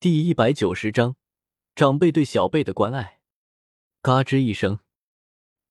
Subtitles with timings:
[0.00, 1.16] 第一百九十章，
[1.74, 3.18] 长辈对小辈的关爱。
[4.00, 4.78] 嘎吱一声，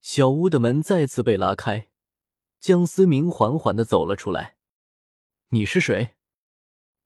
[0.02, 1.88] 小屋的门再次被拉开，
[2.60, 4.58] 江思明缓缓的走了出来。
[5.52, 6.16] 你是谁？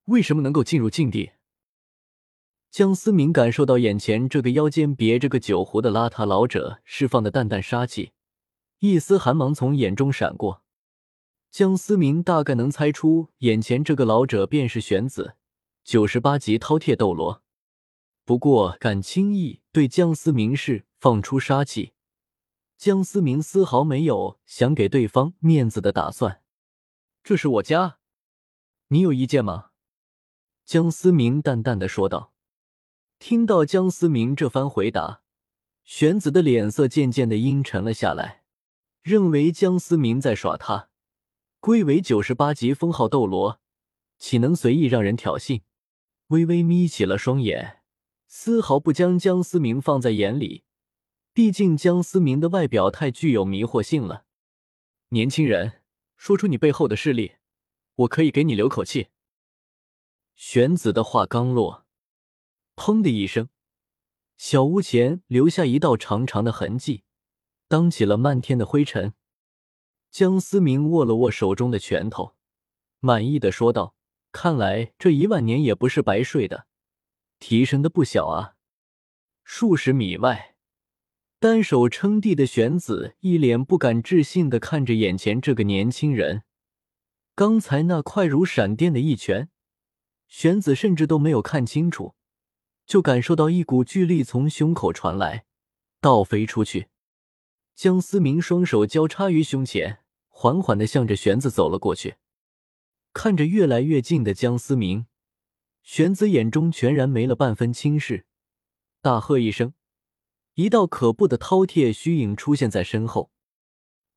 [0.05, 1.33] 为什么能够进入禁地？
[2.71, 8.13] 江思明感受到眼前这个腰间别着个酒壶的邋遢老者释放的淡淡杀气，
[8.79, 10.63] 一丝寒芒从眼中闪过。
[11.51, 15.35] 江思明大概能猜出，眼前这个老者便是玄子。
[15.83, 17.43] 九十八级饕餮斗罗，
[18.23, 21.93] 不过敢轻易对江思明释放出杀气，
[22.77, 26.41] 江思明丝毫没有想给对方面子的打算。
[27.23, 27.97] 这是我家，
[28.87, 29.71] 你有意见吗？
[30.65, 32.31] 江思明淡淡的说道。
[33.19, 35.21] 听到江思明这番回答，
[35.83, 38.43] 玄子的脸色渐渐的阴沉了下来，
[39.01, 40.89] 认为江思明在耍他。
[41.59, 43.59] 归为九十八级封号斗罗，
[44.17, 45.61] 岂能随意让人挑衅？
[46.31, 47.81] 微微眯起了双眼，
[48.25, 50.63] 丝毫不将江思明放在眼里。
[51.33, 54.25] 毕竟江思明的外表太具有迷惑性了。
[55.09, 55.81] 年轻人，
[56.15, 57.33] 说出你背后的势力，
[57.95, 59.07] 我可以给你留口气。
[60.35, 61.85] 玄子的话刚落，
[62.77, 63.49] 砰的一声，
[64.37, 67.03] 小屋前留下一道长长的痕迹，
[67.67, 69.13] 当起了漫天的灰尘。
[70.09, 72.35] 江思明握了握手中的拳头，
[73.01, 73.95] 满意的说道。
[74.31, 76.67] 看来这一万年也不是白睡的，
[77.39, 78.55] 提升的不小啊！
[79.43, 80.55] 数十米外，
[81.39, 86.43] 单手撑地的玄子一脸不敢置信的看着眼前这个年轻人。
[87.35, 89.49] 刚才那快如闪电的一拳，
[90.27, 92.15] 玄子甚至都没有看清楚，
[92.85, 95.45] 就感受到一股巨力从胸口传来，
[95.99, 96.87] 倒飞出去。
[97.73, 102.15] 江思明双手交叉于胸前，缓缓的向着玄子走了过去。
[103.13, 105.05] 看着越来越近的江思明，
[105.83, 108.25] 玄子眼中全然没了半分轻视，
[109.01, 109.73] 大喝一声，
[110.53, 113.31] 一道可怖的饕餮虚影出现在身后，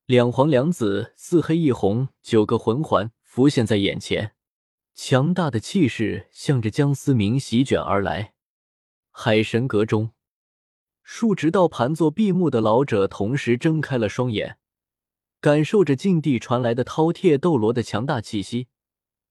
[0.05, 4.33] 两黄两紫四黑一红九个魂环浮现在眼前，
[4.93, 8.33] 强大的气势向着江思明席卷而来。
[9.11, 10.11] 海神阁中，
[11.03, 14.57] 数直到盘坐闭目的老者同时睁开了双眼，
[15.41, 18.69] 感受着禁地传来的饕餮斗罗的强大气息。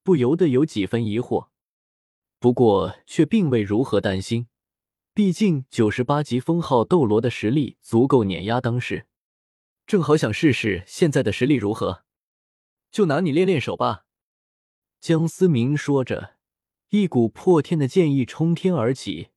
[0.04, 1.48] 不由得有几分疑惑，
[2.38, 4.48] 不过却并未如何担心，
[5.14, 9.06] 毕竟九十八级封号斗罗的实力足够碾压当世。
[9.86, 12.04] 正好想试试现在的实力如何，
[12.90, 14.04] 就拿你练练手吧。
[15.00, 16.36] 江思明说着，
[16.90, 19.28] 一股破天的剑意冲天而起，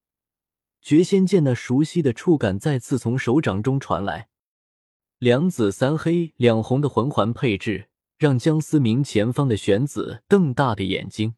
[0.82, 4.28] 绝仙剑那熟悉的触感再次从手掌中传来，
[5.18, 7.88] 两紫三黑两红的魂环配置。
[8.18, 11.36] 让江思明前方的玄子瞪大的眼睛。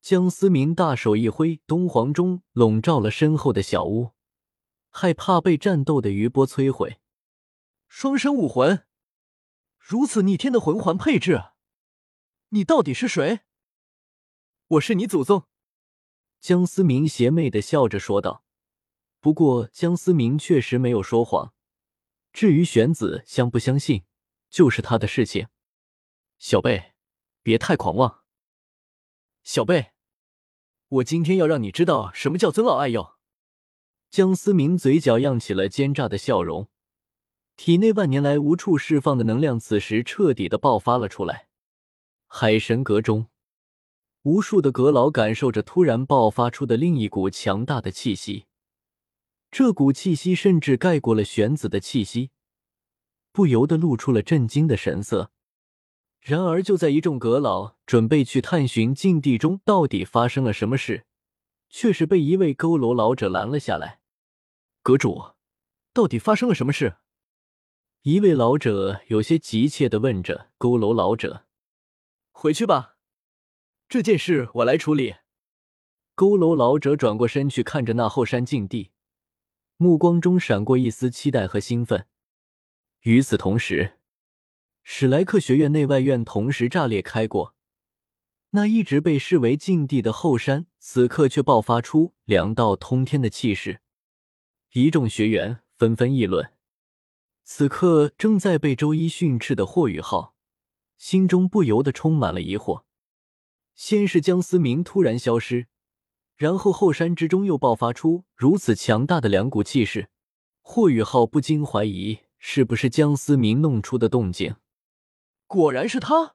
[0.00, 4.12] 江思明大手一挥，东皇钟笼罩了身后的小屋，
[4.90, 6.98] 害怕被战斗的余波摧毁。
[7.86, 8.84] 双生武魂，
[9.78, 11.40] 如此逆天的魂环配置，
[12.48, 13.40] 你到底是谁？
[14.66, 15.44] 我是你祖宗。
[16.40, 18.44] 江思明邪魅的笑着说道。
[19.20, 21.52] 不过江思明确实没有说谎。
[22.32, 24.04] 至于玄子相不相信，
[24.50, 25.48] 就是他的事情。
[26.38, 26.92] 小贝，
[27.42, 28.22] 别太狂妄。
[29.42, 29.92] 小贝，
[30.88, 33.14] 我今天要让你知道什么叫尊老爱幼。
[34.10, 36.68] 江思明嘴角漾起了奸诈的笑容，
[37.56, 41.48] 体内万年来无处释放的能量此时彻底的爆发了出来。
[42.26, 43.28] 海神阁中，
[44.22, 48.44] 无数的阁老感受着突然爆发出的另一股强大的气息，
[49.50, 52.30] 这股气息甚至盖过了玄子的气息，
[53.32, 55.32] 不由得露出了震惊的神色。
[56.26, 61.06] 然而，就在一众阁老准备去探寻禁地中到底发生了什么事，
[61.68, 64.00] 却是被一位佝偻老者拦了下来。
[64.82, 65.34] 阁主，
[65.92, 66.96] 到底发生了什么事？
[68.02, 71.44] 一位老者有些急切的问着佝偻老者
[72.34, 72.96] ：“回去吧，
[73.88, 75.14] 这件事我来处理。”
[76.16, 78.90] 佝偻老者转过身去，看着那后山禁地，
[79.76, 82.08] 目光中闪过一丝期待和兴奋。
[83.02, 83.95] 与此同时，
[84.88, 87.56] 史莱克学院内外院同时炸裂开过，
[88.50, 93.80] 那一直被视为禁地的后山，此刻却爆发出两道通天的气势。
[94.74, 96.52] 一众学员纷纷议论。
[97.42, 100.36] 此刻正在被周一训斥的霍雨浩，
[100.96, 102.84] 心中不由得充满了疑惑。
[103.74, 105.66] 先是江思明突然消失，
[106.36, 110.08] 然后后山之中又爆发出如此强大的两股气势，
[110.62, 114.54] 霍雨浩不禁怀疑是不是江思明弄出的动静。
[115.46, 116.34] 果然是他，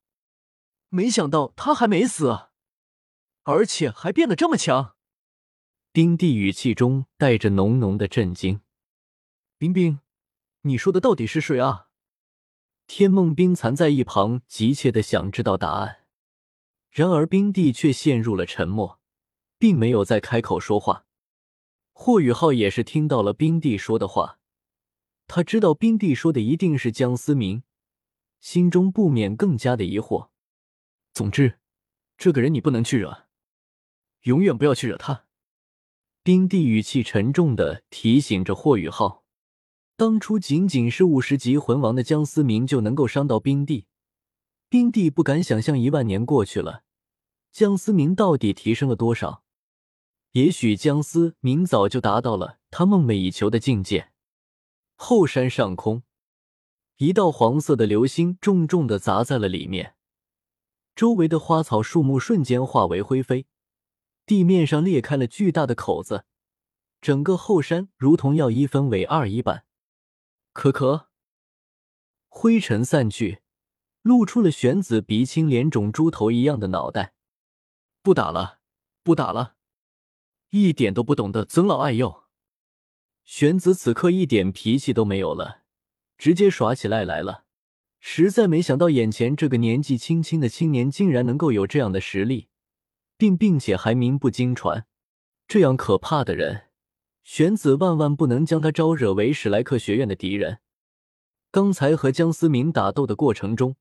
[0.90, 2.50] 没想到他还没死，
[3.44, 4.96] 而且还变得这么强。
[5.92, 8.62] 冰帝语气中带着浓浓的震惊
[9.60, 10.00] ：“冰冰，
[10.62, 11.88] 你说的到底是谁啊？”
[12.88, 16.06] 天梦冰蚕在一旁急切的想知道答案，
[16.90, 19.00] 然而冰帝却陷入了沉默，
[19.58, 21.06] 并没有再开口说话。
[21.94, 24.40] 霍雨浩也是听到了冰帝说的话，
[25.28, 27.64] 他知道冰帝说的一定是江思明，
[28.42, 30.30] 心中不免更加的疑惑。
[31.14, 31.60] 总之，
[32.18, 33.28] 这个人你不能去惹，
[34.24, 35.26] 永远不要去惹他。
[36.24, 39.24] 冰帝语气沉重的提醒着霍雨浩。
[39.96, 43.86] 当初仅仅是五十级魂王的江思明就能够伤到冰帝，
[44.68, 46.84] 冰帝不敢想象一万年过去了，
[47.52, 49.44] 江思明到底提升了多少？
[50.32, 54.12] 也许江思明早就达到了他梦寐以求的境界。
[54.96, 56.04] 后山上空，
[57.02, 59.96] 一道黄色的流星重重的砸在了里面，
[60.96, 63.48] 周围的花草树木瞬间化为灰飞，
[64.28, 66.26] 地面上裂开了巨大的口子，
[67.02, 69.66] 整个后山如同要一分为二一般。
[70.54, 71.08] 可可，
[72.30, 73.42] 灰尘散去，
[74.04, 77.16] 露出了玄子鼻青脸肿、猪头一样的脑袋。
[78.04, 78.60] 不打了，
[79.02, 79.56] 不打了，
[80.52, 82.26] 一点都不懂得尊老爱幼。
[83.24, 85.61] 玄子此刻一点脾气都没有了，
[86.22, 87.46] 直接耍起赖来了。
[88.00, 92.48] 实在没想到，眼前这个年纪轻轻的青年竟然能够有这样的实力，
[93.18, 94.86] 并并且还名不经传。
[95.48, 96.66] 这样可怕的人。
[97.24, 100.60] 玄子万万不能将他招惹为史莱克学院的敌人。
[101.50, 103.76] 刚才和江思明打斗的过程中，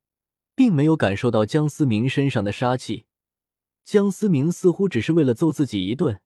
[0.55, 3.05] 并没有感受到江思明身上的杀气。
[3.85, 6.23] 江思明似乎只是为了揍自己一顿，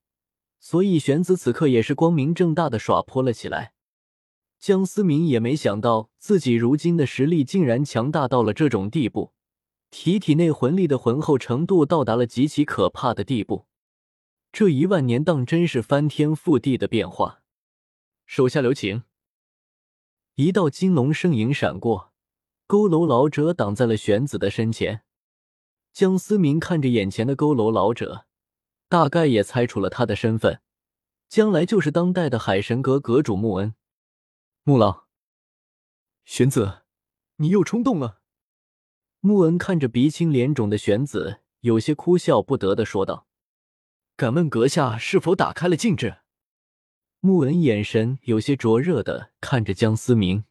[0.60, 3.73] 所以玄子此刻也是光明正大的耍泼了起来。
[4.64, 9.34] 江思明也没想到自己如今的实力竟然强大到了这种地步，
[9.90, 13.66] 体体内魂力的浑厚程度到达了极其可怕的地步。
[14.50, 17.42] 这一万年当真是翻天覆地的变化。
[18.24, 19.02] 手下留情！
[20.36, 22.14] 一道金龙身影闪过，
[22.66, 25.02] 佝偻老者挡在了玄子的身前。
[25.92, 28.24] 江思明看着眼前的佝偻老者，
[28.88, 30.62] 大概也猜出了他的身份，
[31.28, 33.74] 将来就是当代的海神阁阁主穆恩。
[34.66, 35.08] 穆老，
[36.24, 36.84] 玄子，
[37.36, 38.22] 你又冲动了。
[39.20, 43.26] 穆恩看着鼻青脸肿的玄子，有些哭笑不得的说道。
[44.16, 46.22] 敢问阁下是否打开了禁制？
[47.20, 50.46] 穆恩眼神有些灼热的看着江思明，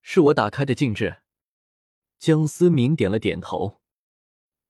[0.00, 1.16] 是我打开的禁制。
[2.20, 3.80] 江思明点了点头。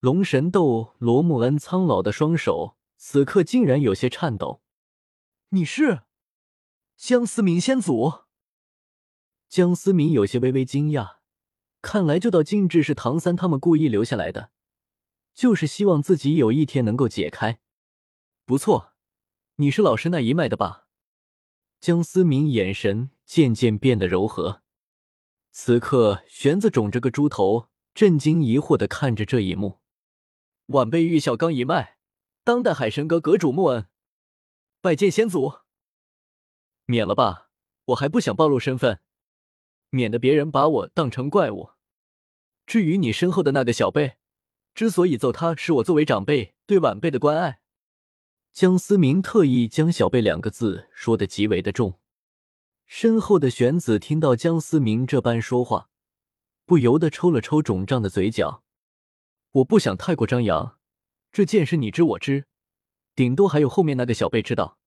[0.00, 4.62] 龙神斗罗穆恩苍老的双手此刻竟然有些颤抖。
[5.50, 6.04] 你是
[6.96, 8.23] 江思明先祖？
[9.54, 11.18] 江思明有些微微惊讶，
[11.80, 14.50] 看来这道禁制是唐三他们故意留下来的，
[15.32, 17.60] 就是希望自己有一天能够解开。
[18.44, 18.94] 不错，
[19.58, 20.88] 你是老师那一脉的吧？
[21.78, 24.62] 江思明眼神渐渐变得柔和。
[25.52, 29.78] 此刻，玄子肿着个猪头，震惊疑惑的看着这一幕。
[30.66, 31.98] 晚辈玉小刚一脉，
[32.42, 33.86] 当代海神阁阁主穆恩，
[34.80, 35.60] 拜见先祖。
[36.86, 37.50] 免了吧，
[37.84, 38.98] 我还不想暴露身份，
[39.94, 41.70] 免得别人把我当成怪物。
[42.66, 44.16] 至于你身后的那个小辈，
[44.74, 47.60] 之所以揍他，是我作为长辈对晚辈的关爱。
[48.52, 52.00] 江思明特意将“小辈”两个字说的极为的重，
[52.86, 55.88] 身后的玄子听到江思明这般说话，
[56.64, 58.62] 不由得抽了抽肿胀的嘴角。
[59.52, 60.78] 我不想太过张扬，
[61.30, 62.46] 这件事你知我知，
[63.14, 64.78] 顶多还有后面那个小辈知道，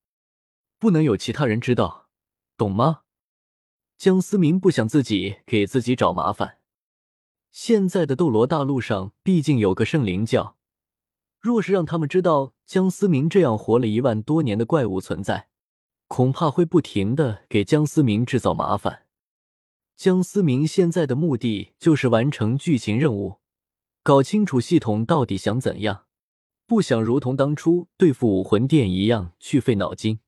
[0.79, 2.09] 不能有其他人知道，
[2.57, 3.03] 懂吗？
[3.97, 6.59] 江思明不想自己给自己找麻烦。
[7.51, 10.55] 现在的斗罗大陆上毕竟有个圣灵教。
[11.39, 15.47] 若是让他们知道江思明这样活了一万多年的怪物存在，
[16.07, 19.05] 恐怕会不停的给江思明制造麻烦。
[19.95, 23.37] 江思明现在的目的就是完成剧情任务，
[24.03, 26.05] 搞清楚系统到底想怎样，
[26.67, 30.19] 不想如同当初对付武魂殿一样去费脑筋。